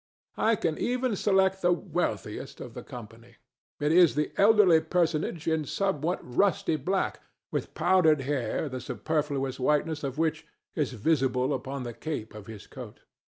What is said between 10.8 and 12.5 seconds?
visible upon the cape of